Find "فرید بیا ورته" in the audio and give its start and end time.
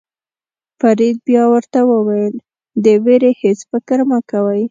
0.79-1.79